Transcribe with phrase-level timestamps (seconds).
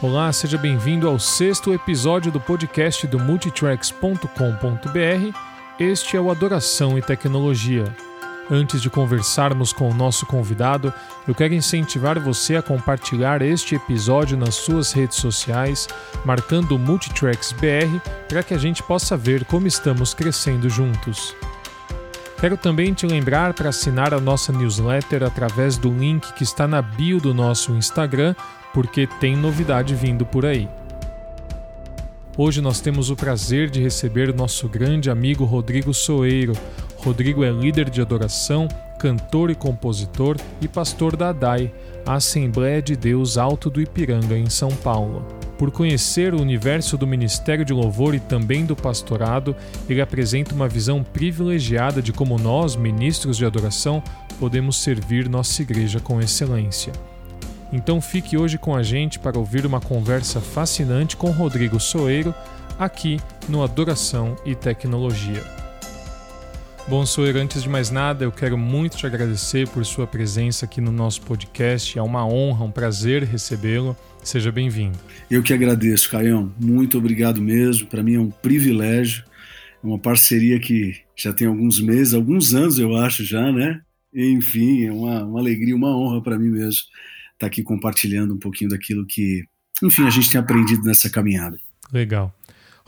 [0.00, 5.36] Olá, seja bem-vindo ao sexto episódio do podcast do Multitracks.com.br.
[5.76, 7.84] Este é o Adoração e Tecnologia.
[8.48, 10.94] Antes de conversarmos com o nosso convidado,
[11.26, 15.88] eu quero incentivar você a compartilhar este episódio nas suas redes sociais,
[16.24, 21.34] marcando o Multitracks BR para que a gente possa ver como estamos crescendo juntos.
[22.40, 26.80] Quero também te lembrar para assinar a nossa newsletter através do link que está na
[26.80, 28.34] bio do nosso Instagram
[28.72, 30.68] porque tem novidade vindo por aí.
[32.36, 36.52] Hoje nós temos o prazer de receber o nosso grande amigo Rodrigo Soeiro.
[36.98, 38.68] Rodrigo é líder de adoração,
[39.00, 41.74] cantor e compositor e pastor da ADAI,
[42.06, 45.37] a Assembleia de Deus Alto do Ipiranga, em São Paulo.
[45.58, 49.56] Por conhecer o universo do ministério de louvor e também do pastorado,
[49.88, 54.00] ele apresenta uma visão privilegiada de como nós, ministros de adoração,
[54.38, 56.92] podemos servir nossa igreja com excelência.
[57.72, 62.32] Então fique hoje com a gente para ouvir uma conversa fascinante com Rodrigo Soeiro,
[62.78, 65.67] aqui no Adoração e Tecnologia.
[66.88, 70.80] Bom, Soeiro, antes de mais nada, eu quero muito te agradecer por sua presença aqui
[70.80, 71.98] no nosso podcast.
[71.98, 73.94] É uma honra, um prazer recebê-lo.
[74.24, 74.98] Seja bem-vindo.
[75.30, 76.50] Eu que agradeço, Caião.
[76.58, 77.86] Muito obrigado mesmo.
[77.88, 79.22] Para mim é um privilégio.
[79.84, 83.82] É uma parceria que já tem alguns meses, alguns anos, eu acho já, né?
[84.14, 86.88] Enfim, é uma, uma alegria, uma honra para mim mesmo estar
[87.40, 89.44] tá aqui compartilhando um pouquinho daquilo que,
[89.82, 91.58] enfim, a gente tem aprendido nessa caminhada.
[91.92, 92.34] Legal.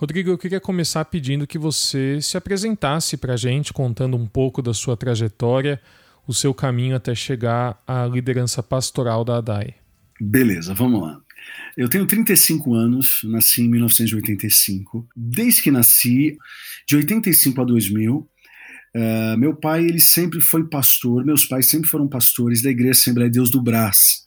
[0.01, 4.63] Rodrigo, eu queria começar pedindo que você se apresentasse para a gente, contando um pouco
[4.63, 5.79] da sua trajetória,
[6.27, 9.75] o seu caminho até chegar à liderança pastoral da ADAI.
[10.19, 11.21] Beleza, vamos lá.
[11.77, 15.07] Eu tenho 35 anos, nasci em 1985.
[15.15, 16.39] Desde que nasci,
[16.89, 18.27] de 85 a 2000, uh,
[18.95, 23.29] eh, meu pai ele sempre foi pastor, meus pais sempre foram pastores da Igreja Assembleia
[23.29, 24.25] de Deus do Brás,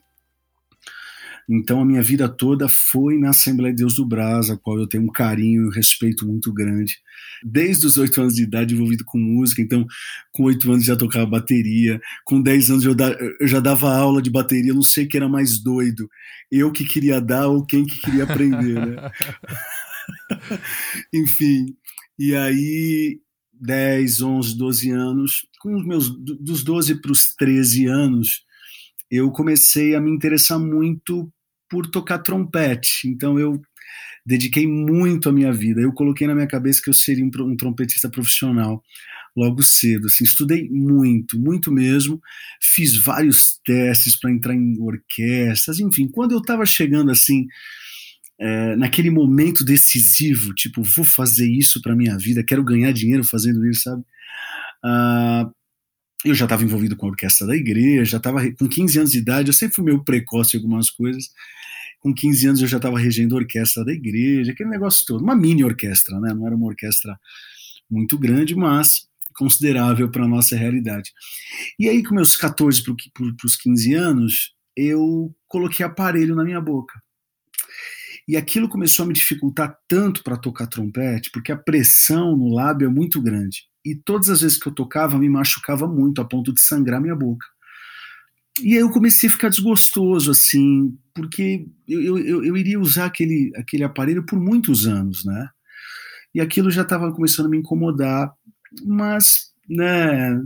[1.49, 4.87] então a minha vida toda foi na Assembleia de Deus do Brás, a qual eu
[4.87, 6.97] tenho um carinho e um respeito muito grande.
[7.43, 9.85] Desde os oito anos de idade envolvido com música, então
[10.31, 12.95] com oito anos já tocava bateria, com dez anos eu,
[13.39, 16.09] eu já dava aula de bateria, não sei quem era mais doido,
[16.51, 19.11] eu que queria dar ou quem que queria aprender, né?
[21.13, 21.75] Enfim,
[22.17, 23.19] e aí
[23.53, 28.43] 10, 11, 12 anos, com os meus dos 12 para os 13 anos,
[29.15, 31.31] eu comecei a me interessar muito
[31.69, 33.07] por tocar trompete.
[33.07, 33.61] Então eu
[34.25, 35.81] dediquei muito a minha vida.
[35.81, 38.81] Eu coloquei na minha cabeça que eu seria um, trompetista profissional
[39.35, 40.07] logo cedo.
[40.07, 42.19] Assim, estudei muito, muito mesmo.
[42.61, 45.79] Fiz vários testes para entrar em orquestras.
[45.79, 47.45] Enfim, quando eu estava chegando assim
[48.39, 53.65] é, naquele momento decisivo, tipo, vou fazer isso para minha vida, quero ganhar dinheiro fazendo
[53.67, 54.03] isso, sabe?
[54.83, 55.62] Uh,
[56.25, 59.17] eu já estava envolvido com a orquestra da igreja, já estava com 15 anos de
[59.17, 61.29] idade, eu sempre fui meio precoce em algumas coisas.
[61.99, 65.35] Com 15 anos eu já estava regendo a orquestra da igreja, aquele negócio todo, uma
[65.35, 66.33] mini orquestra, né?
[66.33, 67.17] Não era uma orquestra
[67.89, 71.11] muito grande, mas considerável para a nossa realidade.
[71.79, 77.01] E aí, com meus 14 para os 15 anos, eu coloquei aparelho na minha boca.
[78.27, 82.87] E aquilo começou a me dificultar tanto para tocar trompete, porque a pressão no lábio
[82.87, 83.63] é muito grande.
[83.85, 87.15] E todas as vezes que eu tocava, me machucava muito, a ponto de sangrar minha
[87.15, 87.45] boca.
[88.61, 93.51] E aí eu comecei a ficar desgostoso, assim, porque eu, eu, eu iria usar aquele,
[93.55, 95.49] aquele aparelho por muitos anos, né?
[96.33, 98.31] E aquilo já estava começando a me incomodar,
[98.85, 100.39] mas, né,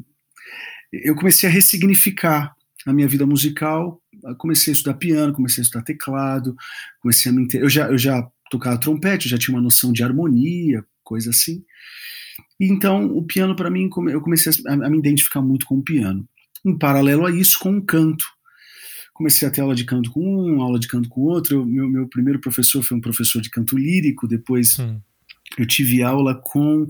[0.91, 2.53] eu comecei a ressignificar
[2.85, 4.01] a minha vida musical,
[4.37, 6.55] comecei a estudar piano, comecei a estudar teclado,
[7.01, 10.85] comecei a me eu já eu já tocava trompete, já tinha uma noção de harmonia,
[11.03, 11.63] coisa assim.
[12.59, 16.27] Então, o piano, para mim, eu comecei a, me identificar muito com o piano.
[16.65, 18.25] Em paralelo a isso, com o canto.
[19.13, 21.57] Comecei a ter aula de canto com um, aula de canto com outro.
[21.57, 24.99] Eu, meu, meu primeiro professor foi um professor de canto lírico, depois hum.
[25.57, 26.85] eu tive aula com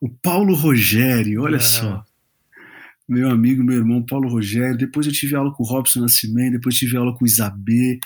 [0.00, 2.04] o Paulo Rogério, olha só.
[3.12, 4.76] Meu amigo, meu irmão Paulo Rogério.
[4.76, 7.98] Depois eu tive aula com o Robson Nascimento, depois tive aula com o Isabê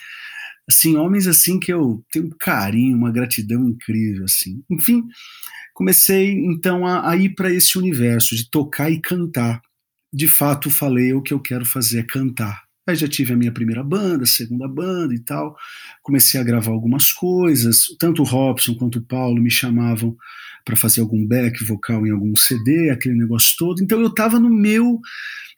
[0.68, 4.62] assim, homens assim que eu tenho um carinho, uma gratidão incrível, assim.
[4.70, 5.04] Enfim,
[5.72, 9.60] comecei então a, a ir para esse universo de tocar e cantar.
[10.12, 12.65] De fato, falei o que eu quero fazer é cantar.
[12.86, 15.56] Aí já tive a minha primeira banda, segunda banda e tal.
[16.02, 17.86] Comecei a gravar algumas coisas.
[17.98, 20.16] Tanto o Robson quanto o Paulo me chamavam
[20.64, 23.82] para fazer algum back vocal em algum CD, aquele negócio todo.
[23.82, 25.00] Então eu estava no meu,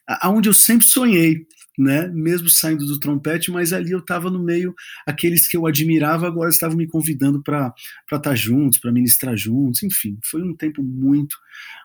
[0.06, 1.46] aonde eu sempre sonhei,
[1.78, 2.08] né?
[2.08, 4.74] Mesmo saindo do trompete, mas ali eu estava no meio,
[5.06, 7.72] aqueles que eu admirava agora estavam me convidando para
[8.04, 11.36] estar tá juntos, para ministrar juntos, enfim, foi um tempo muito,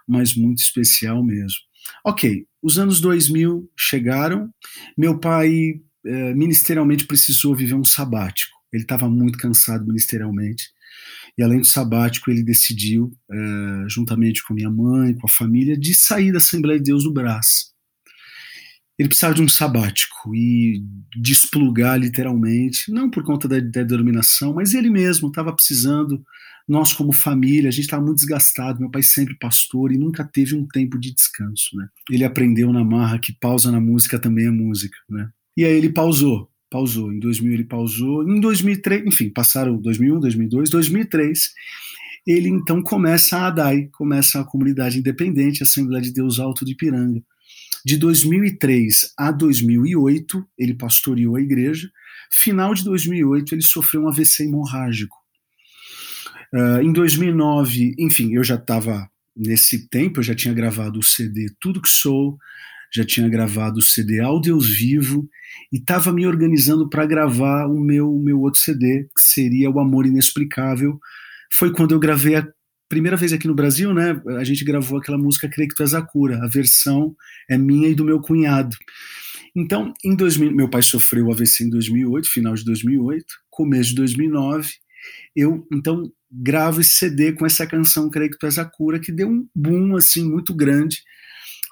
[0.08, 1.60] mas muito especial mesmo.
[2.06, 4.50] Ok, os anos 2000 chegaram,
[4.98, 8.52] meu pai é, ministerialmente precisou viver um sabático.
[8.72, 10.72] ele estava muito cansado ministerialmente.
[11.38, 13.36] E além do sabático, ele decidiu, é,
[13.90, 17.73] juntamente com minha mãe, com a família, de sair da Assembleia de Deus do Brás.
[18.98, 20.84] Ele precisava de um sabático e
[21.16, 26.24] desplugar literalmente, não por conta da, da denominação, mas ele mesmo estava precisando.
[26.68, 28.80] Nós, como família, a gente estava muito desgastado.
[28.80, 31.76] Meu pai sempre pastor e nunca teve um tempo de descanso.
[31.76, 31.88] Né?
[32.10, 34.96] Ele aprendeu na marra que pausa na música também é música.
[35.10, 35.30] Né?
[35.58, 37.14] E aí ele pausou pausou.
[37.14, 38.28] Em 2000 ele pausou.
[38.28, 41.52] Em 2003, enfim, passaram 2001, 2002, 2003,
[42.26, 46.72] ele então começa a ADAI, começa a Comunidade Independente, a Assembleia de Deus Alto de
[46.72, 47.22] Ipiranga.
[47.86, 51.90] De 2003 a 2008, ele pastoreou a igreja.
[52.32, 55.18] Final de 2008, ele sofreu um AVC hemorrágico.
[56.54, 61.48] Uh, em 2009, enfim, eu já estava nesse tempo, eu já tinha gravado o CD
[61.60, 62.38] Tudo Que Sou,
[62.94, 65.28] já tinha gravado o CD Ao Deus Vivo
[65.72, 70.06] e estava me organizando para gravar o meu, meu outro CD, que seria O Amor
[70.06, 71.00] Inexplicável.
[71.52, 72.48] Foi quando eu gravei a
[72.94, 74.22] primeira vez aqui no Brasil, né?
[74.38, 76.40] A gente gravou aquela música Creio que Tu És a Cura.
[76.44, 77.16] A versão
[77.50, 78.76] é minha e do meu cunhado.
[79.56, 84.70] Então, em 2000, meu pai sofreu AVC em 2008, final de 2008, começo de 2009.
[85.36, 89.12] Eu, então, gravo esse CD com essa canção Creio que Tu És a Cura, que
[89.12, 90.98] deu um boom, assim, muito grande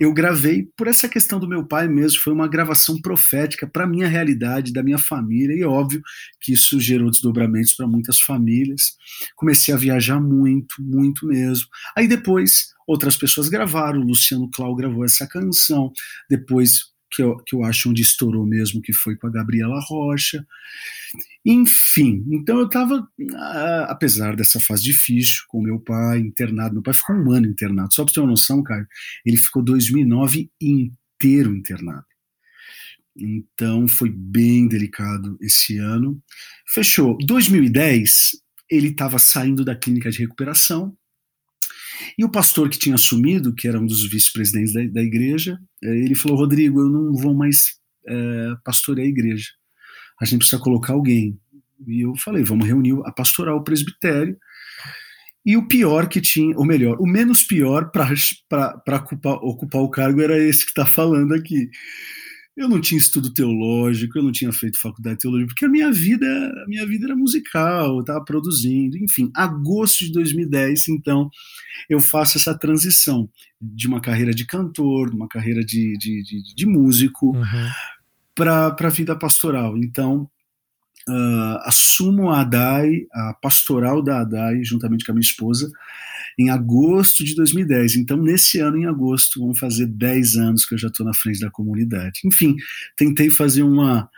[0.02, 4.08] eu gravei por essa questão do meu pai mesmo, foi uma gravação profética para minha
[4.08, 6.02] realidade, da minha família, e óbvio
[6.42, 8.96] que isso gerou desdobramentos para muitas famílias.
[9.36, 11.68] Comecei a viajar muito, muito mesmo.
[11.96, 15.92] Aí depois outras pessoas gravaram, o Luciano Clau gravou essa canção,
[16.28, 20.46] depois que eu, que eu acho onde estourou mesmo, que foi com a Gabriela Rocha.
[21.46, 26.94] Enfim, então eu estava, ah, apesar dessa fase difícil, com meu pai internado, meu pai
[26.94, 28.88] ficou um ano internado, só para ter uma noção, Caio,
[29.26, 32.06] ele ficou 2009 inteiro internado.
[33.18, 36.22] Então foi bem delicado esse ano.
[36.66, 37.18] Fechou.
[37.18, 40.96] 2010, ele estava saindo da clínica de recuperação,
[42.18, 45.98] e o pastor que tinha assumido, que era um dos vice-presidentes da, da, igreja, eh,
[45.98, 49.50] ele falou: Rodrigo, eu não vou mais é, pastorear a igreja.
[50.20, 51.40] A gente precisa colocar alguém.
[51.88, 54.38] E eu falei: vamos reunir a pastoral, o presbitério.
[55.44, 60.22] E o pior que tinha, ou melhor, o menos pior para ocupar, ocupar o cargo
[60.22, 61.70] era esse que está falando aqui.
[62.56, 65.92] Eu não tinha estudo teológico, eu não tinha feito faculdade de teologia, porque a minha
[65.92, 66.28] vida,
[66.64, 69.32] a minha vida era musical, eu estava produzindo, enfim.
[69.34, 71.30] Agosto de 2010, então,
[71.90, 76.56] eu faço essa transição de uma carreira de cantor, de uma carreira de, de, de,
[76.56, 77.70] de músico, uhum.
[78.36, 79.78] para a vida pastoral.
[79.78, 80.30] Então,
[81.08, 85.72] uh, assumo a ADAI, a pastoral da ADAI, juntamente com a minha esposa,
[86.38, 87.96] em agosto de 2010.
[87.98, 91.40] Então, nesse ano, em agosto, vão fazer 10 anos que eu já estou na frente
[91.40, 92.22] da comunidade.
[92.26, 92.56] Enfim,
[92.96, 94.10] tentei fazer uma,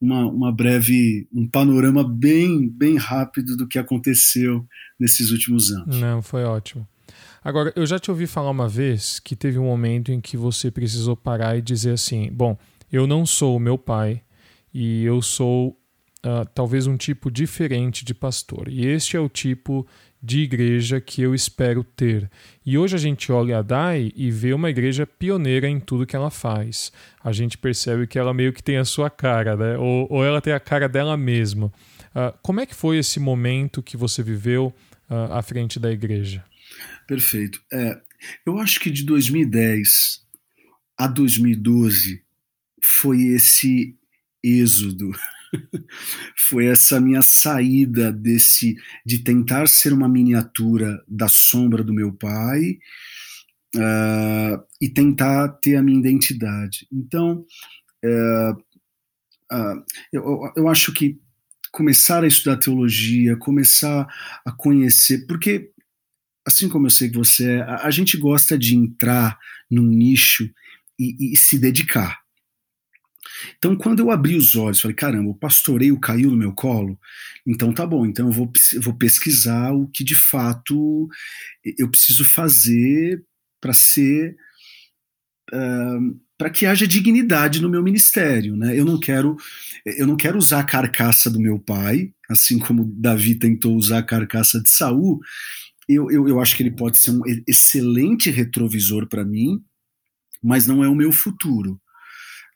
[0.00, 4.66] uma, uma, breve, um panorama bem, bem rápido do que aconteceu
[4.98, 6.00] nesses últimos anos.
[6.00, 6.86] Não, foi ótimo.
[7.44, 10.70] Agora, eu já te ouvi falar uma vez que teve um momento em que você
[10.70, 12.56] precisou parar e dizer assim: bom,
[12.90, 14.22] eu não sou o meu pai
[14.72, 15.70] e eu sou
[16.24, 18.68] uh, talvez um tipo diferente de pastor.
[18.68, 19.86] E este é o tipo
[20.22, 22.30] de igreja que eu espero ter.
[22.64, 26.14] E hoje a gente olha a DAI e vê uma igreja pioneira em tudo que
[26.14, 26.92] ela faz.
[27.24, 29.76] A gente percebe que ela meio que tem a sua cara, né?
[29.76, 31.66] ou, ou ela tem a cara dela mesma.
[32.14, 34.72] Uh, como é que foi esse momento que você viveu
[35.10, 36.44] uh, à frente da igreja?
[37.08, 37.60] Perfeito.
[37.72, 38.00] É,
[38.46, 40.22] eu acho que de 2010
[40.96, 42.22] a 2012
[42.80, 43.96] foi esse
[44.42, 45.10] êxodo
[46.36, 52.78] foi essa minha saída desse de tentar ser uma miniatura da sombra do meu pai
[53.76, 56.86] uh, e tentar ter a minha identidade.
[56.92, 57.44] Então,
[58.04, 58.52] uh,
[59.52, 61.18] uh, eu, eu acho que
[61.70, 64.06] começar a estudar teologia, começar
[64.44, 65.70] a conhecer, porque
[66.46, 69.38] assim como eu sei que você é, a, a gente gosta de entrar
[69.70, 70.48] num nicho
[70.98, 72.21] e, e se dedicar.
[73.56, 76.98] Então, quando eu abri os olhos, falei, caramba, o pastoreio caiu no meu colo,
[77.46, 81.08] então tá bom, então eu vou, vou pesquisar o que de fato
[81.78, 83.24] eu preciso fazer
[83.60, 84.36] para ser.
[85.52, 88.76] Uh, para que haja dignidade no meu ministério, né?
[88.76, 89.36] Eu não quero,
[89.86, 94.02] eu não quero usar a carcaça do meu pai, assim como Davi tentou usar a
[94.02, 95.20] carcaça de Saul.
[95.88, 99.62] Eu, eu, eu acho que ele pode ser um excelente retrovisor para mim,
[100.42, 101.80] mas não é o meu futuro.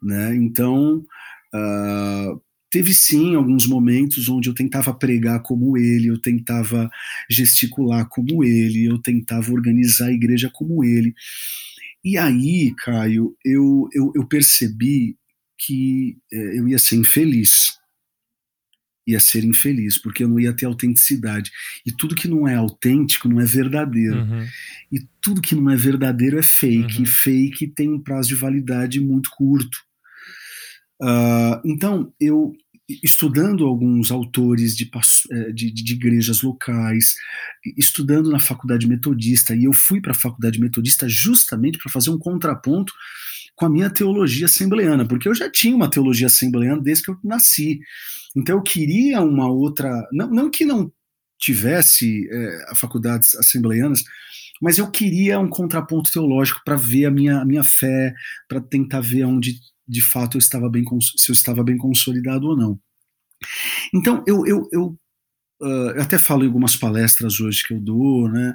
[0.07, 0.37] Né?
[0.37, 1.05] Então,
[1.53, 6.89] uh, teve sim alguns momentos onde eu tentava pregar como ele, eu tentava
[7.29, 11.13] gesticular como ele, eu tentava organizar a igreja como ele.
[12.05, 15.17] E aí, Caio, eu, eu, eu percebi
[15.59, 17.73] que é, eu ia ser infeliz.
[19.07, 21.51] ia ser infeliz, porque eu não ia ter autenticidade.
[21.85, 24.21] E tudo que não é autêntico não é verdadeiro.
[24.21, 24.47] Uhum.
[24.93, 26.99] E tudo que não é verdadeiro é fake.
[26.99, 27.03] Uhum.
[27.05, 29.86] E fake tem um prazo de validade muito curto.
[31.01, 32.55] Uh, então, eu
[32.89, 34.89] estudando alguns autores de,
[35.31, 37.15] eh, de, de, igrejas locais,
[37.77, 42.19] estudando na faculdade metodista, e eu fui para a faculdade metodista justamente para fazer um
[42.19, 42.93] contraponto
[43.57, 47.19] com a minha teologia assembleana, porque eu já tinha uma teologia assembleana desde que eu
[47.25, 47.81] nasci.
[48.37, 50.07] Então eu queria uma outra.
[50.13, 50.93] Não, não que não
[51.39, 54.05] tivesse é, faculdades assembleanas,
[54.61, 58.15] mas eu queria um contraponto teológico para ver a minha, a minha fé,
[58.49, 60.85] para tentar ver onde de fato eu estava bem
[61.17, 62.81] se eu estava bem consolidado ou não.
[63.95, 64.99] Então eu, eu, eu,
[65.61, 68.55] uh, eu até falo em algumas palestras hoje que eu dou, né?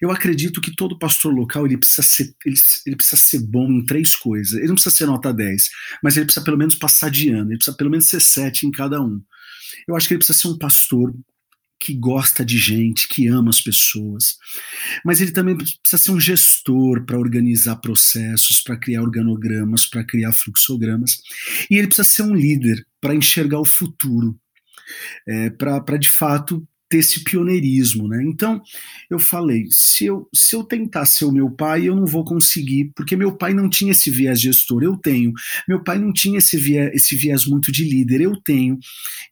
[0.00, 3.84] Eu acredito que todo pastor local ele precisa ser ele, ele precisa ser bom em
[3.84, 4.54] três coisas.
[4.54, 5.68] Ele não precisa ser nota 10,
[6.02, 7.50] mas ele precisa pelo menos passar de ano.
[7.50, 9.22] Ele precisa pelo menos ser sete em cada um.
[9.86, 11.14] Eu acho que ele precisa ser um pastor
[11.78, 14.36] que gosta de gente, que ama as pessoas.
[15.04, 20.32] Mas ele também precisa ser um gestor para organizar processos, para criar organogramas, para criar
[20.32, 21.18] fluxogramas.
[21.70, 24.38] E ele precisa ser um líder para enxergar o futuro,
[25.28, 28.22] é, para de fato ter esse pioneirismo, né?
[28.22, 28.62] Então,
[29.10, 32.92] eu falei, se eu, se eu tentar ser o meu pai, eu não vou conseguir,
[32.94, 35.32] porque meu pai não tinha esse viés gestor, eu tenho.
[35.68, 38.78] Meu pai não tinha esse viés, esse viés muito de líder, eu tenho.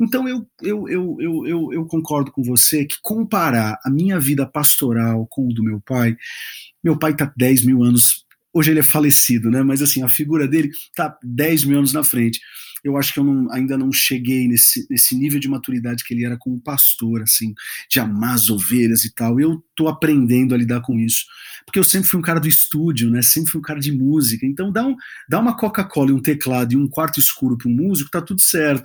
[0.00, 4.44] Então, eu, eu, eu, eu, eu, eu concordo com você que comparar a minha vida
[4.44, 6.16] pastoral com o do meu pai,
[6.82, 9.62] meu pai está 10 mil anos, hoje ele é falecido, né?
[9.62, 12.40] Mas assim, a figura dele está 10 mil anos na frente
[12.84, 16.24] eu acho que eu não, ainda não cheguei nesse, nesse nível de maturidade que ele
[16.24, 17.54] era como pastor, assim,
[17.88, 19.38] de amar as ovelhas e tal.
[19.40, 21.24] Eu tô aprendendo a lidar com isso.
[21.64, 23.22] Porque eu sempre fui um cara do estúdio, né?
[23.22, 24.44] Sempre fui um cara de música.
[24.44, 24.96] Então dá, um,
[25.28, 28.40] dá uma Coca-Cola e um teclado e um quarto escuro para um músico, tá tudo
[28.40, 28.84] certo.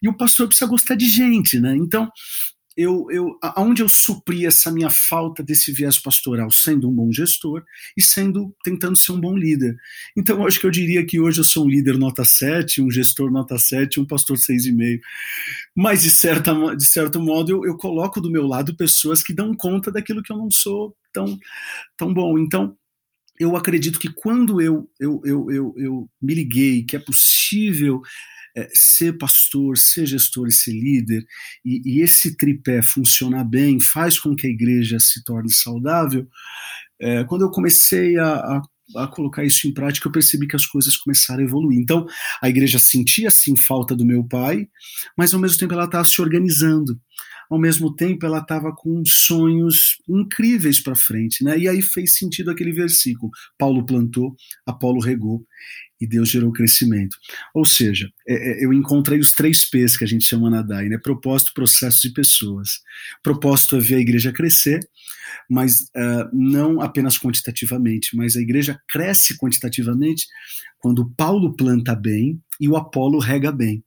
[0.00, 1.74] E o pastor precisa gostar de gente, né?
[1.76, 2.10] Então,
[2.76, 7.62] eu, eu, aonde eu supri essa minha falta desse viés pastoral, sendo um bom gestor
[7.96, 9.76] e sendo tentando ser um bom líder.
[10.16, 13.30] Então, acho que eu diria que hoje eu sou um líder nota 7, um gestor
[13.30, 15.00] nota 7, um pastor 6,5.
[15.74, 19.54] Mas, de, certa, de certo modo, eu, eu coloco do meu lado pessoas que dão
[19.54, 21.38] conta daquilo que eu não sou tão,
[21.96, 22.36] tão bom.
[22.38, 22.76] Então,
[23.38, 28.00] eu acredito que quando eu, eu, eu, eu, eu me liguei que é possível
[28.56, 31.24] é, ser pastor, ser gestor e ser líder,
[31.64, 36.26] e, e, esse tripé funcionar bem, faz com que a igreja se torne saudável,
[37.00, 38.62] é, quando eu comecei a, a
[38.96, 41.78] a colocar isso em prática, eu percebi que as coisas começaram a evoluir.
[41.78, 42.06] Então,
[42.40, 44.68] a igreja sentia sim falta do meu pai,
[45.16, 46.98] mas ao mesmo tempo ela estava se organizando.
[47.50, 51.58] Ao mesmo tempo, ela estava com sonhos incríveis para frente, né?
[51.58, 54.34] E aí fez sentido aquele versículo: Paulo plantou,
[54.66, 55.44] Apolo regou
[56.00, 57.16] e Deus gerou crescimento.
[57.54, 60.88] Ou seja, é, é, eu encontrei os três P's que a gente chama na DAI,
[60.88, 60.98] né?
[60.98, 62.80] Propósito, processos e pessoas.
[63.22, 64.80] Propósito é ver a igreja crescer,
[65.48, 70.26] mas uh, não apenas quantitativamente, mas a igreja cresce quantitativamente
[70.78, 73.82] quando Paulo planta bem e o Apolo rega bem.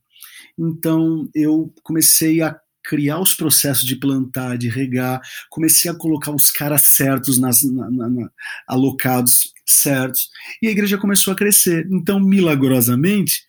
[0.58, 2.58] Então eu comecei a
[2.88, 7.90] criar os processos de plantar, de regar, comecei a colocar os caras certos nas, na,
[7.90, 8.30] na, na,
[8.66, 10.30] alocados certos,
[10.62, 11.86] e a igreja começou a crescer.
[11.92, 13.42] Então, milagrosamente,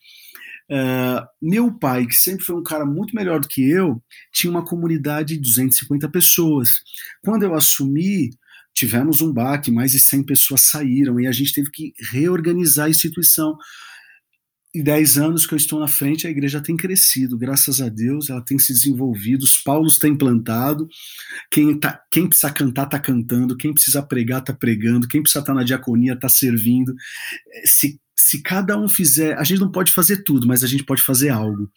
[0.69, 4.03] uh, meu pai, que sempre foi um cara muito melhor do que eu,
[4.33, 6.81] tinha uma comunidade de 250 pessoas.
[7.23, 8.31] Quando eu assumi,
[8.73, 12.89] tivemos um baque, mais de 100 pessoas saíram, e a gente teve que reorganizar a
[12.89, 13.57] instituição
[14.73, 18.29] em 10 anos que eu estou na frente, a igreja tem crescido, graças a Deus,
[18.29, 20.87] ela tem se desenvolvido, os Paulos têm plantado,
[21.49, 25.53] quem, tá, quem precisa cantar está cantando, quem precisa pregar está pregando, quem precisa estar
[25.53, 26.93] tá na diaconia está servindo.
[27.65, 31.01] Se, se cada um fizer, a gente não pode fazer tudo, mas a gente pode
[31.01, 31.71] fazer algo.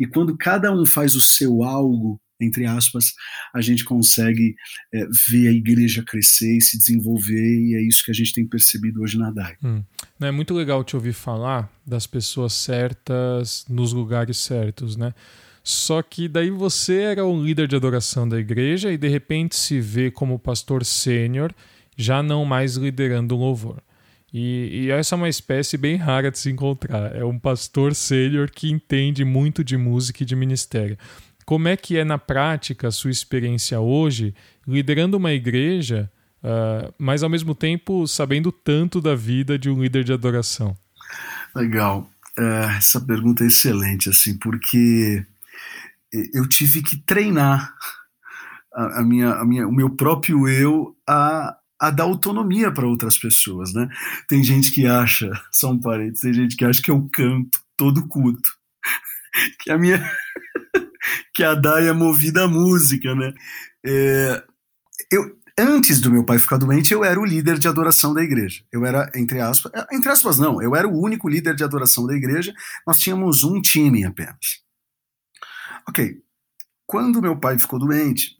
[0.00, 3.14] E quando cada um faz o seu algo, entre aspas,
[3.54, 4.54] a gente consegue
[4.92, 8.46] é, ver a igreja crescer e se desenvolver, e é isso que a gente tem
[8.46, 9.56] percebido hoje na DAI.
[9.62, 9.82] Hum.
[10.20, 15.14] É muito legal te ouvir falar das pessoas certas nos lugares certos, né?
[15.62, 19.80] Só que daí você era um líder de adoração da igreja e de repente se
[19.80, 21.52] vê como pastor sênior,
[21.96, 23.82] já não mais liderando o louvor.
[24.32, 27.14] E, e, essa é uma espécie bem rara de se encontrar.
[27.14, 30.98] É um pastor sênior que entende muito de música e de ministério.
[31.48, 34.34] Como é que é na prática a sua experiência hoje,
[34.66, 36.12] liderando uma igreja,
[36.44, 40.76] uh, mas ao mesmo tempo sabendo tanto da vida de um líder de adoração?
[41.56, 42.06] Legal.
[42.38, 45.24] Uh, essa pergunta é excelente, assim, porque
[46.34, 47.72] eu tive que treinar
[48.74, 53.16] a, a, minha, a minha, o meu próprio eu a, a dar autonomia para outras
[53.16, 53.88] pessoas, né?
[54.28, 58.06] Tem gente que acha, só um parênteses, tem gente que acha que eu canto todo
[58.06, 58.50] culto,
[59.64, 59.98] que a minha
[61.34, 63.32] que a Dai é movida à música, né?
[63.84, 64.42] É,
[65.10, 68.62] eu, antes do meu pai ficar doente, eu era o líder de adoração da igreja.
[68.72, 72.06] Eu era, entre aspas, é, entre aspas não, eu era o único líder de adoração
[72.06, 72.54] da igreja.
[72.86, 74.62] Nós tínhamos um time apenas.
[75.88, 76.22] Ok,
[76.86, 78.36] quando meu pai ficou doente,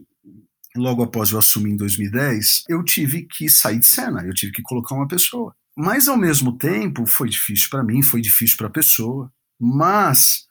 [0.76, 4.62] logo após eu assumir em 2010, eu tive que sair de cena, eu tive que
[4.62, 5.54] colocar uma pessoa.
[5.76, 10.47] Mas ao mesmo tempo, foi difícil para mim, foi difícil para a pessoa, mas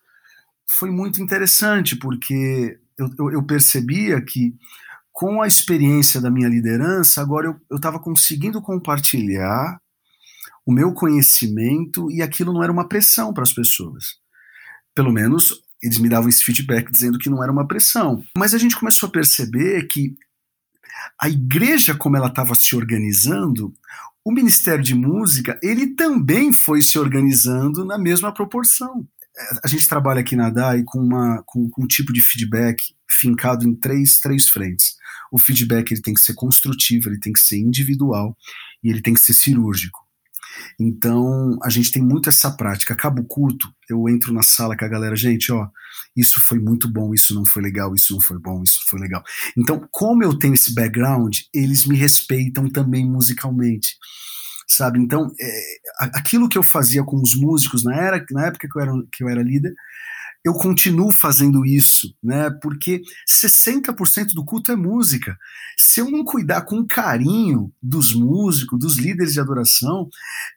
[0.70, 4.54] foi muito interessante porque eu, eu, eu percebia que
[5.12, 9.80] com a experiência da minha liderança, agora eu estava conseguindo compartilhar
[10.66, 14.18] o meu conhecimento e aquilo não era uma pressão para as pessoas.
[14.94, 18.24] Pelo menos eles me davam esse feedback dizendo que não era uma pressão.
[18.38, 20.16] Mas a gente começou a perceber que
[21.20, 23.74] a igreja, como ela estava se organizando,
[24.26, 29.08] o Ministério de Música, ele também foi se organizando na mesma proporção.
[29.64, 33.68] A gente trabalha aqui na DAI com, uma, com, com um tipo de feedback fincado
[33.68, 34.98] em três, três frentes
[35.32, 38.36] o feedback ele tem que ser construtivo, ele tem que ser individual
[38.84, 40.06] e ele tem que ser cirúrgico.
[40.80, 42.96] Então, a gente tem muito essa prática.
[42.96, 45.68] Cabo curto, eu entro na sala com a galera, gente, ó,
[46.16, 49.24] isso foi muito bom, isso não foi legal, isso não foi bom, isso foi legal.
[49.56, 53.96] Então, como eu tenho esse background, eles me respeitam também musicalmente.
[54.68, 55.00] Sabe?
[55.00, 55.62] Então, é,
[56.14, 59.24] aquilo que eu fazia com os músicos na, era, na época que eu, era, que
[59.24, 59.74] eu era líder,
[60.44, 62.50] eu continuo fazendo isso, né?
[62.62, 65.38] Porque 60% do culto é música.
[65.78, 70.08] Se eu não cuidar com carinho dos músicos, dos líderes de adoração,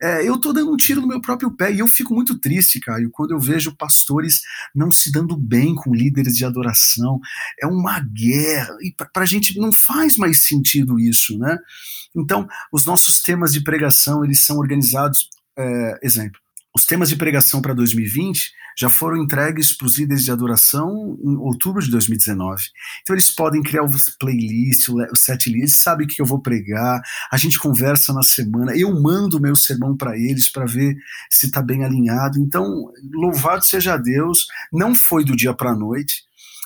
[0.01, 1.73] é, eu tô dando um tiro no meu próprio pé.
[1.73, 4.43] E eu fico muito triste, Caio, quando eu vejo pastores
[4.75, 7.19] não se dando bem com líderes de adoração.
[7.61, 8.77] É uma guerra.
[8.81, 11.59] E para a gente não faz mais sentido isso, né?
[12.15, 16.41] Então, os nossos temas de pregação, eles são organizados, é, exemplo,
[16.75, 21.37] os temas de pregação para 2020 já foram entregues para os líderes de adoração em
[21.37, 22.63] outubro de 2019.
[23.03, 26.41] Então eles podem criar o playlist, o set list, eles sabem o que eu vou
[26.41, 30.97] pregar, a gente conversa na semana, eu mando o meu sermão para eles para ver
[31.29, 32.39] se está bem alinhado.
[32.39, 36.23] Então, louvado seja Deus, não foi do dia para a noite,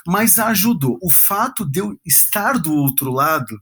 [0.07, 0.99] mas ajudou.
[1.03, 3.59] O fato de eu estar do outro lado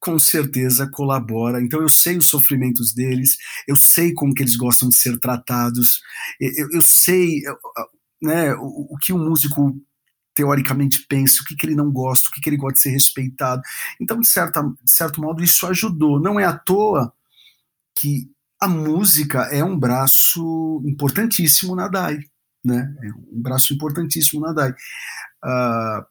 [0.00, 1.60] com certeza colabora.
[1.62, 6.00] Então eu sei os sofrimentos deles, eu sei como que eles gostam de ser tratados,
[6.40, 7.42] eu, eu sei
[8.22, 9.76] né, o, o, que o músico
[10.34, 12.90] teoricamente pensa, o que, que ele não gosta, o que, que ele gosta de ser
[12.90, 13.60] respeitado.
[14.00, 16.20] Então, de, certa, de certo modo, isso ajudou.
[16.20, 17.12] Não é à toa
[17.96, 18.30] que
[18.60, 22.20] a música é um braço importantíssimo na DAI.
[22.64, 22.94] Né?
[23.02, 24.70] É um braço importantíssimo na DAI.
[25.44, 26.06] Uh,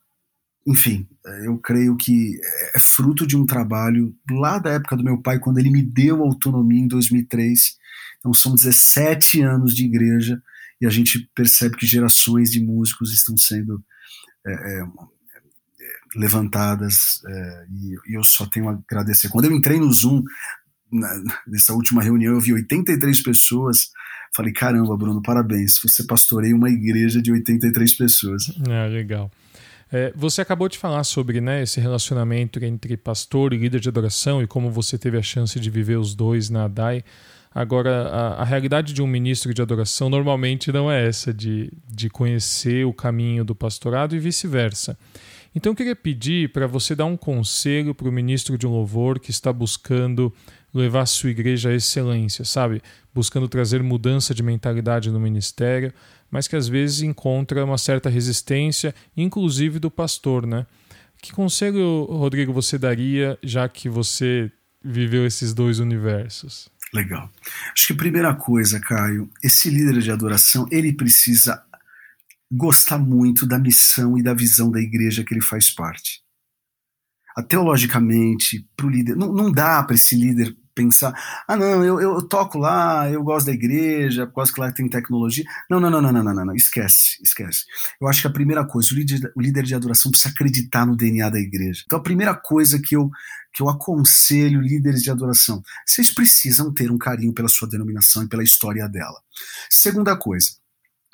[0.67, 1.07] enfim,
[1.45, 2.37] eu creio que
[2.75, 6.21] é fruto de um trabalho lá da época do meu pai, quando ele me deu
[6.21, 7.77] autonomia em 2003.
[8.19, 10.41] Então são 17 anos de igreja
[10.81, 13.81] e a gente percebe que gerações de músicos estão sendo
[14.45, 14.83] é, é,
[16.17, 19.29] levantadas é, e, e, eu só tenho a agradecer.
[19.29, 20.21] Quando eu entrei no Zoom,
[20.91, 23.89] na, nessa última reunião, eu vi 83 pessoas.
[24.35, 25.79] Falei, caramba, Bruno, parabéns.
[25.81, 28.51] Você pastoreia uma igreja de 83 pessoas.
[28.67, 29.31] É, legal.
[29.91, 34.41] É, você acabou de falar sobre né, esse relacionamento entre pastor e líder de adoração
[34.41, 37.03] e como você teve a chance de viver os dois na ADAI.
[37.53, 42.09] Agora, a, a, realidade de um ministro de adoração normalmente não é essa, de, de
[42.09, 44.97] conhecer o caminho do pastorado e vice-versa.
[45.55, 49.31] Então, eu queria pedir para você dar um conselho para o ministro de louvor que
[49.31, 50.31] está buscando
[50.71, 52.81] levar sua igreja à excelência, sabe?
[53.11, 55.91] Buscando trazer mudança de mentalidade no ministério,
[56.29, 60.65] mas que às vezes encontra uma certa resistência, inclusive do pastor, né?
[61.21, 64.51] Que conselho, Rodrigo, você daria, já que você
[64.83, 66.69] viveu esses dois universos?
[66.93, 67.29] Legal.
[67.73, 71.61] Acho que a primeira coisa, Caio, esse líder de adoração, ele precisa
[72.51, 76.21] gostar muito da missão e da visão da igreja que ele faz parte.
[77.49, 81.11] Teologicamente, para o líder, não, não dá para esse líder pensar,
[81.47, 85.43] ah, não, eu, eu toco lá, eu gosto da igreja, quase que lá tem tecnologia.
[85.67, 87.65] Não, não, não, não, não, não, não, esquece, esquece.
[87.99, 90.95] Eu acho que a primeira coisa, o líder, o líder de adoração precisa acreditar no
[90.95, 91.81] DNA da igreja.
[91.85, 93.09] Então a primeira coisa que eu,
[93.51, 98.29] que eu aconselho líderes de adoração, vocês precisam ter um carinho pela sua denominação e
[98.29, 99.19] pela história dela.
[99.69, 100.49] Segunda coisa,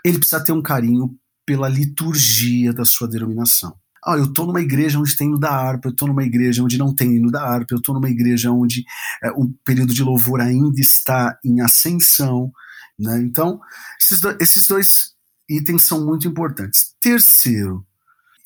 [0.04, 3.74] ele precisa ter um carinho pela liturgia da sua denominação.
[4.06, 6.78] Ah, eu estou numa igreja onde tem hino da harpa, eu estou numa igreja onde
[6.78, 8.84] não tem hino da harpa, eu estou numa igreja onde
[9.24, 12.52] é, o período de louvor ainda está em ascensão.
[13.00, 13.20] Né?
[13.22, 13.60] Então,
[14.02, 15.14] esses, do, esses dois
[15.50, 16.96] itens são muito importantes.
[17.00, 17.86] Terceiro,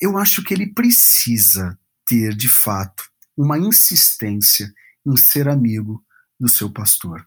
[0.00, 3.04] eu acho que ele precisa ter, de fato,
[3.36, 4.72] uma insistência
[5.04, 6.04] em ser amigo
[6.38, 7.26] do seu pastor.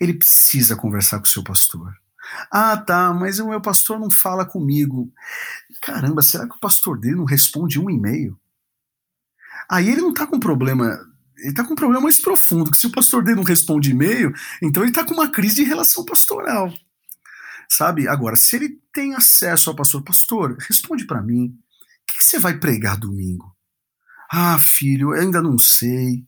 [0.00, 1.92] Ele precisa conversar com o seu pastor.
[2.50, 5.12] Ah, tá, mas o meu pastor não fala comigo.
[5.82, 8.38] Caramba, será que o pastor dele não responde um e-mail?
[9.70, 10.98] Aí ele não tá com problema.
[11.38, 14.32] Ele tá com um problema mais profundo, que se o pastor dele não responde e-mail,
[14.62, 16.72] então ele tá com uma crise de relação pastoral.
[17.68, 18.08] Sabe?
[18.08, 21.46] Agora, se ele tem acesso ao pastor, pastor, responde para mim.
[21.46, 23.54] O que, que você vai pregar domingo?
[24.30, 26.24] Ah, filho, eu ainda não sei.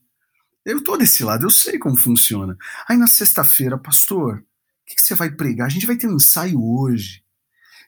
[0.65, 2.57] Eu tô desse lado, eu sei como funciona.
[2.87, 4.45] Aí na sexta-feira, pastor,
[4.91, 5.67] que, que, você vai pregar?
[5.67, 7.23] A gente vai ter um ensaio hoje.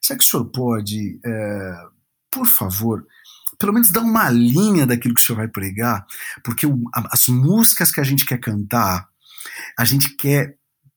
[0.01, 1.75] Será que o senhor pode, é,
[2.31, 3.07] por favor,
[3.59, 6.07] pelo menos dar uma linha daquilo que o senhor vai pregar?
[6.45, 9.09] Porque o, as músicas que a gente quer cantar,
[9.79, 10.57] a gente quer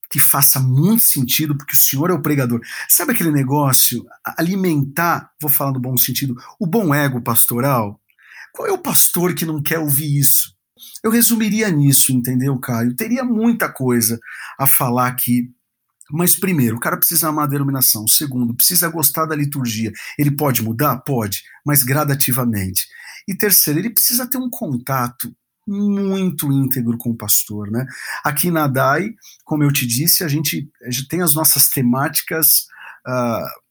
[0.09, 2.61] que faça muito sentido, porque o senhor é o pregador.
[2.87, 4.05] Sabe aquele negócio?
[4.37, 7.99] Alimentar, vou falar no bom sentido, o bom ego pastoral?
[8.53, 10.55] Qual é o pastor que não quer ouvir isso?
[11.03, 12.95] Eu resumiria nisso, entendeu, Caio?
[12.95, 14.19] Teria muita coisa
[14.57, 15.51] a falar aqui.
[16.11, 18.07] Mas, primeiro, o cara precisa amar a denominação.
[18.07, 19.91] Segundo, precisa gostar da liturgia.
[20.17, 20.97] Ele pode mudar?
[20.99, 22.87] Pode, mas gradativamente.
[23.27, 25.35] E terceiro, ele precisa ter um contato
[25.67, 27.85] muito íntegro com o pastor, né?
[28.23, 32.67] Aqui na DAI, como eu te disse, a gente, a gente tem as nossas temáticas
[33.07, 33.65] uh,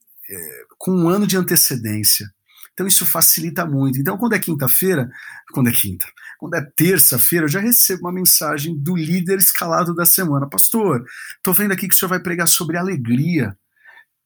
[0.77, 2.27] com um ano de antecedência.
[2.73, 4.01] Então isso facilita muito.
[4.01, 5.09] Então quando é quinta-feira,
[5.53, 6.07] quando é quinta,
[6.45, 10.47] quando é terça-feira, eu já recebo uma mensagem do líder escalado da semana.
[10.47, 11.03] Pastor,
[11.37, 13.57] estou vendo aqui que o senhor vai pregar sobre alegria.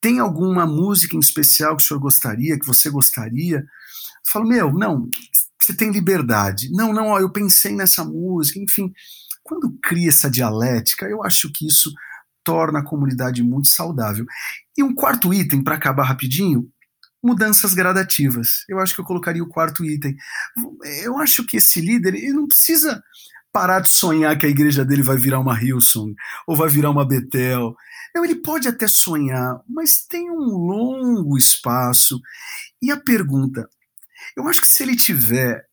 [0.01, 3.59] Tem alguma música em especial que o senhor gostaria, que você gostaria?
[3.59, 3.65] Eu
[4.33, 5.09] falo, meu, não,
[5.63, 6.73] você tem liberdade.
[6.73, 8.93] Não, não, ó, eu pensei nessa música, enfim.
[9.45, 11.93] Quando cria essa dialética, eu acho que isso
[12.43, 14.27] torna a comunidade muito saudável.
[14.77, 16.69] E um quarto item, para acabar rapidinho,
[17.23, 18.65] mudanças gradativas.
[18.69, 20.17] Eu acho que eu colocaria o quarto item.
[21.03, 23.03] Eu acho que esse líder ele não precisa
[23.53, 26.15] parar de sonhar que a igreja dele vai virar uma Hillsong
[26.47, 27.75] ou vai virar uma Betel.
[28.15, 32.21] Não, ele pode até sonhar, mas tem um longo espaço.
[32.81, 33.69] E a pergunta,
[34.37, 35.68] eu acho que se ele tiver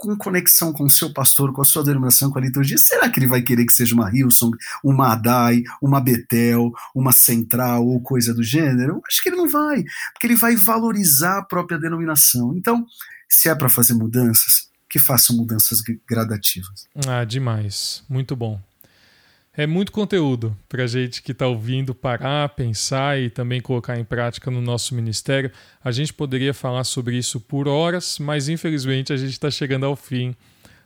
[0.00, 3.20] com conexão com o seu pastor, com a sua denominação, com a liturgia, será que
[3.20, 8.32] ele vai querer que seja uma Hillsong, uma Adai, uma Betel, uma Central ou coisa
[8.32, 9.02] do gênero?
[9.06, 12.56] Acho que ele não vai, porque ele vai valorizar a própria denominação.
[12.56, 12.86] Então,
[13.28, 16.88] se é para fazer mudanças, que façam mudanças gradativas.
[17.06, 18.02] Ah, demais.
[18.08, 18.60] Muito bom.
[19.52, 24.48] É muito conteúdo para gente que está ouvindo parar, pensar e também colocar em prática
[24.48, 25.50] no nosso ministério.
[25.82, 29.96] A gente poderia falar sobre isso por horas, mas infelizmente a gente está chegando ao
[29.96, 30.36] fim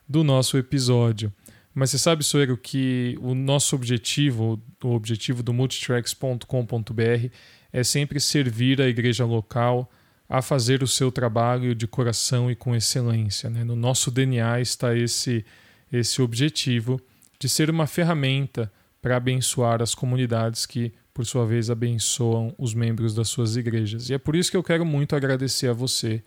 [0.08, 1.30] do nosso episódio.
[1.74, 7.28] Mas você sabe, Soeiro, que o nosso objetivo, o objetivo do multitracks.com.br
[7.70, 9.90] é sempre servir a igreja local
[10.26, 13.50] a fazer o seu trabalho de coração e com excelência.
[13.50, 13.62] Né?
[13.62, 15.44] No nosso DNA está esse,
[15.92, 16.98] esse objetivo
[17.44, 23.14] de ser uma ferramenta para abençoar as comunidades que, por sua vez, abençoam os membros
[23.14, 24.08] das suas igrejas.
[24.08, 26.22] E é por isso que eu quero muito agradecer a você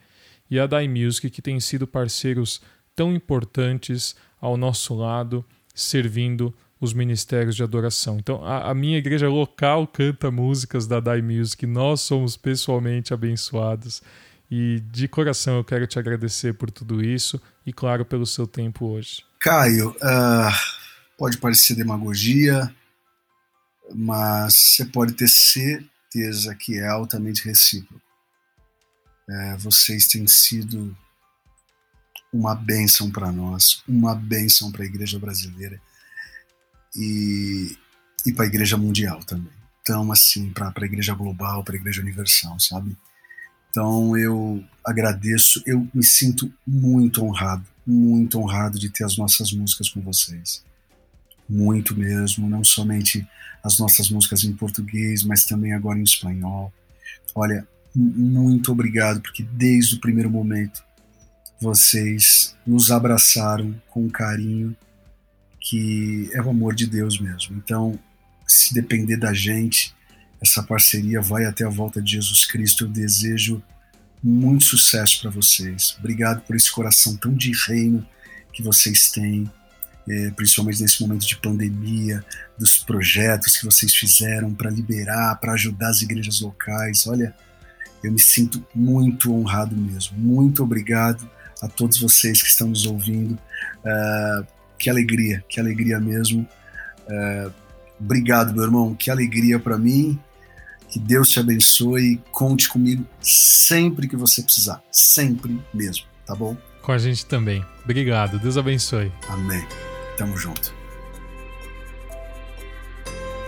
[0.48, 2.62] e a Dai Music, que têm sido parceiros
[2.96, 8.20] tão importantes ao nosso lado, servindo os ministérios de adoração.
[8.20, 14.04] Então, a, a, minha igreja local canta músicas da Dai Music, nós somos pessoalmente abençoados.
[14.52, 18.86] E de coração eu quero te agradecer por tudo isso e, claro, pelo seu tempo
[18.86, 19.24] hoje.
[19.40, 20.87] Caio, uh
[21.18, 22.72] Pode parecer demagogia,
[23.94, 28.02] mas você pode ter certeza que é altamente recíproco.
[29.28, 30.96] É, vocês têm sido
[32.32, 35.82] uma bênção para nós, uma bênção para a igreja brasileira
[36.96, 37.76] e,
[38.26, 39.52] e para a igreja mundial também.
[39.82, 42.96] Então, assim, para a igreja global, para a igreja universal, sabe?
[43.70, 49.90] Então, eu agradeço, eu me sinto muito honrado, muito honrado de ter as nossas músicas
[49.90, 50.67] com vocês
[51.50, 53.28] muito mesmo, não somente
[53.64, 56.72] as nossas músicas em português, mas também agora em espanhol.
[57.34, 60.84] Olha, muito obrigado, porque desde o primeiro momento
[61.60, 64.76] vocês nos abraçaram com um carinho
[65.60, 67.58] que é o amor de Deus mesmo.
[67.58, 68.00] Então,
[68.48, 69.94] se depender da gente,
[70.42, 72.86] essa parceria vai até a volta de Jesus Cristo.
[72.86, 73.62] Eu desejo
[74.24, 75.96] muito sucesso para vocês.
[76.00, 78.06] Obrigado por esse coração tão de reino
[78.54, 79.52] que vocês têm
[80.10, 82.24] é, principalmente nesse momento de pandemia,
[82.58, 87.06] dos projetos que vocês fizeram para liberar, para ajudar as igrejas locais.
[87.08, 87.36] Olha,
[88.04, 90.18] eu me sinto muito honrado mesmo.
[90.18, 91.30] Muito obrigado
[91.62, 93.34] a todos vocês que estão nos ouvindo.
[93.84, 96.48] Uh, que alegria, que alegria mesmo.
[97.08, 97.52] Uh,
[98.00, 98.96] obrigado, meu irmão.
[98.96, 100.20] Que alegria para mim.
[100.90, 102.22] Que Deus te abençoe.
[102.32, 104.82] Conte comigo sempre que você precisar.
[104.92, 106.56] Sempre mesmo, tá bom?
[106.82, 107.66] Com a gente também.
[107.84, 108.40] Obrigado.
[108.40, 109.12] Deus abençoe.
[109.28, 109.87] Amém.
[110.18, 110.76] Tamo junto.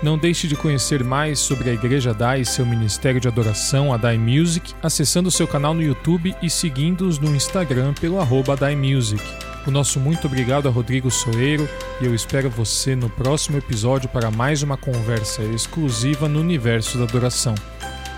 [0.01, 3.97] Não deixe de conhecer mais sobre a Igreja Dai e seu ministério de adoração, a
[3.97, 9.21] Dai Music, acessando seu canal no YouTube e seguindo-os no Instagram pelo arroba Dai Music.
[9.67, 11.67] O nosso muito obrigado a Rodrigo Soeiro
[11.99, 17.03] e eu espero você no próximo episódio para mais uma conversa exclusiva no universo da
[17.03, 17.53] adoração.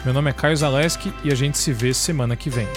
[0.06, 2.68] Meu nome é Caio Zaleski e a gente se vê semana que vem.